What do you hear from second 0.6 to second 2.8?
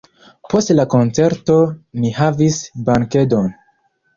la koncerto ni havis